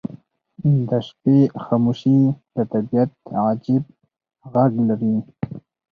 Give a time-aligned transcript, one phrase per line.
[0.89, 2.17] •د شپې خاموشي
[2.55, 3.11] د طبیعت
[3.45, 3.83] عجیب
[4.53, 5.15] غږ لري.